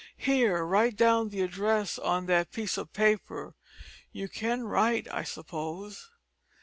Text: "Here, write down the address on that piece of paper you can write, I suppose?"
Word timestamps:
"Here, 0.17 0.65
write 0.65 0.95
down 0.95 1.29
the 1.29 1.41
address 1.41 1.99
on 1.99 2.25
that 2.25 2.51
piece 2.51 2.75
of 2.75 2.91
paper 2.91 3.53
you 4.11 4.27
can 4.29 4.63
write, 4.63 5.07
I 5.07 5.21
suppose?" 5.23 6.09